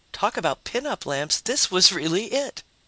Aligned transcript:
Talk 0.11 0.35
about 0.35 0.63
pin 0.63 0.87
up 0.87 1.05
lamps... 1.05 1.39
this 1.41 1.69
was 1.69 1.91
really 1.91 2.33
it! 2.33 2.63